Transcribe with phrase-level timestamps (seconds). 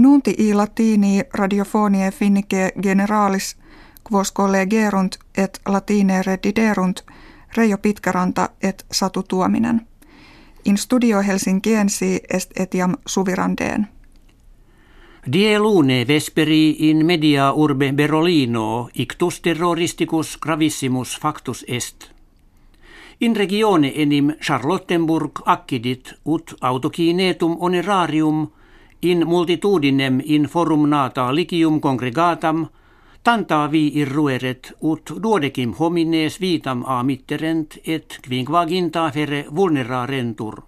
[0.00, 3.56] Nunti i latini radiofonie finnike generalis
[4.12, 7.04] quos collegerunt et latine rediderunt
[7.56, 9.86] Reijo Pitkäranta et Satu Tuominen.
[10.64, 13.88] In studio Helsinkiensi est etiam suvirandeen.
[15.32, 22.10] Die lune vesperi in media urbe Berolino ictus terroristicus gravissimus factus est.
[23.20, 28.48] In regione enim Charlottenburg accidit ut autokinetum onerarium
[29.02, 32.66] in multitudinem in forum nata ligium congregatam
[33.22, 40.62] tanta vi irrueret ut duodecim homines vitam a mitterent et quinquaginta fere vulnerarentur.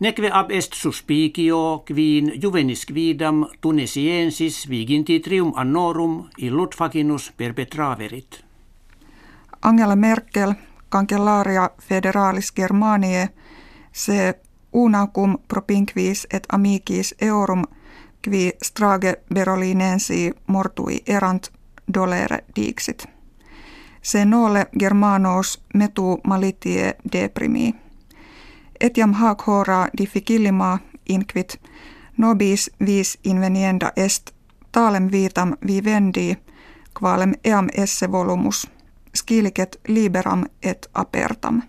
[0.00, 8.44] Neque ab est suspicio quin juvenis quidam tunesiensis viginti trium annorum illut facinus perpetraverit.
[9.62, 10.54] Angela Merkel,
[10.88, 13.28] kankellaria federalis Germaniae,
[13.92, 14.34] se
[14.76, 17.64] unacum propinquis et amicis eorum
[18.22, 21.52] qui strage berolinensi mortui erant
[21.94, 23.04] dolere dixit.
[24.02, 27.74] Se nole germanos metu malitie deprimi.
[28.80, 30.78] Etiam hac hora difficillima
[31.08, 31.60] inquit
[32.16, 34.30] nobis vis invenienda est
[34.72, 36.36] talem vitam vivendi
[37.00, 38.70] qualem eam esse volumus
[39.14, 41.62] scilicet liberam et apertam.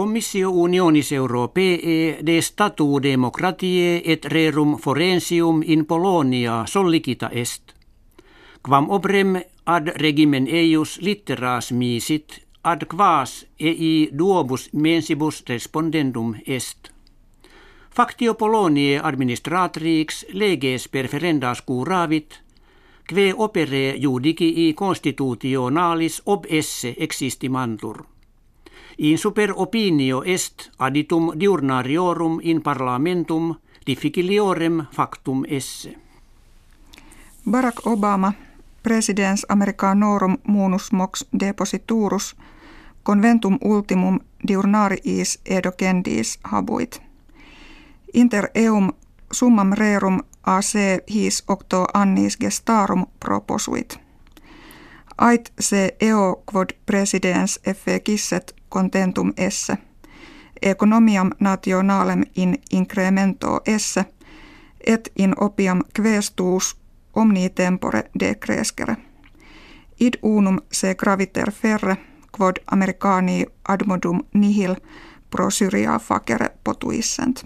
[0.00, 7.74] Commissio Unionis Europee de statu democratiae et rerum forensium in Polonia sollicita est.
[8.62, 9.34] Quam obrem
[9.66, 16.88] ad regimen eius litteras misit, ad quas ei duobus mensibus respondendum est.
[17.96, 22.40] Factio Poloniae administratrix leges perferendas curavit,
[23.04, 28.00] kve opere judicii constitutionalis ob esse existimantur.
[28.98, 33.54] In super opinio est aditum diurnariorum in parlamentum
[33.86, 35.94] difficiliorem factum esse.
[37.50, 38.32] Barack Obama,
[38.82, 42.36] presidens Americanorum munus mox depositurus,
[43.02, 47.02] conventum ultimum diurnariis edogendis habuit.
[48.14, 48.92] Inter eum
[49.32, 50.74] summam rerum AC
[51.14, 53.98] his octo annis gestarum proposuit.
[55.18, 59.78] Ait se eo quod presidens efficisset contentum esse,
[60.62, 64.04] economiam nationalem in incremento esse,
[64.86, 66.76] et in opiam questus
[67.14, 68.96] omni tempore decrescere.
[70.00, 71.96] Id unum se graviter ferre,
[72.38, 74.76] quod americani admodum nihil
[75.30, 77.44] pro Syria facere potuissent.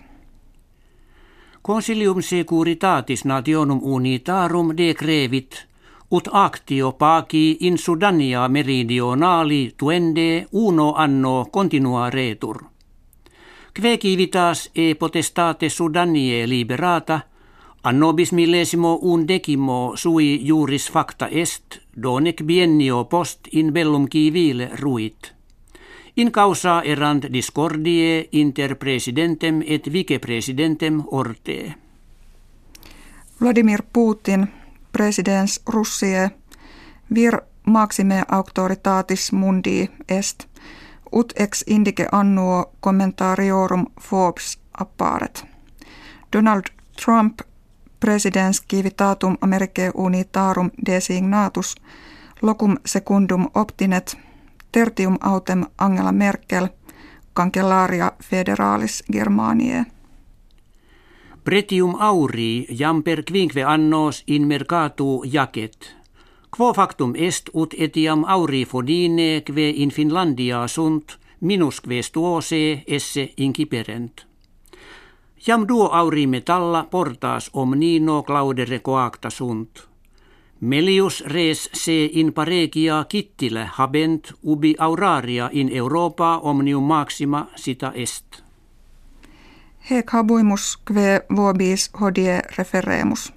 [1.62, 5.66] Consilium securitatis nationum unitarum decrevit
[6.14, 12.70] ut actio paci in Sudania meridionali tuende uno anno continua retur.
[13.72, 17.26] Kve civitas e potestate Sudanie liberata,
[17.80, 25.34] annobis millesimo un decimo sui juris facta est, donec biennio post in bellum civile ruit.
[26.14, 31.74] In causa erant discordie inter presidentem et vicepresidentem orte.
[33.40, 34.63] Vladimir Putin
[34.94, 36.30] presidens Russie
[37.14, 40.46] vir maxime auctoritatis mundi est,
[41.12, 45.44] ut ex indice annuo commentariorum Forbes apparet.
[46.32, 46.62] Donald
[47.04, 47.40] Trump
[48.00, 51.74] presidens civitatum Americae unitarum designatus
[52.42, 54.16] locum secundum optinet
[54.72, 56.68] tertium autem Angela Merkel
[57.34, 59.84] cancellaria federalis Germaniae.
[61.44, 65.96] Pretium auri jam per quinque annos in mercatu jacet.
[66.56, 74.24] Quo factum est ut etiam auri fodine kve in Finlandia sunt minusque stuose esse inciperent.
[75.46, 79.88] Jam duo auri metalla portas omnino claudere coacta sunt.
[80.60, 88.43] Melius res se in paregia kittile habent ubi auraria in Europa omnium maxima sita est.
[89.90, 93.32] Hec habuimus kve vobis hodie referemus.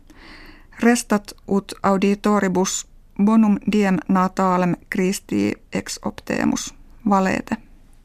[0.79, 2.87] Restat ut auditoribus
[3.25, 6.73] bonum diem natalem Christi ex optemus.
[7.09, 7.66] Valete.